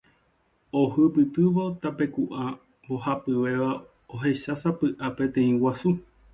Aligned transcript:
Ohupytývo 0.79 1.65
tapeku'a 1.83 2.43
mbohapyvéva 2.83 3.71
ohechásapy'a 4.15 5.07
peteĩ 5.17 5.51
guasu. 5.61 5.89